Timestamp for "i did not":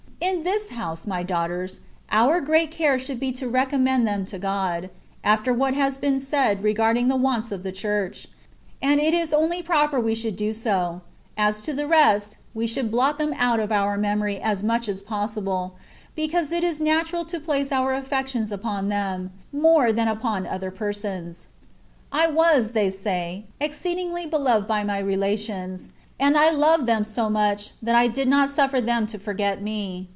27.95-28.51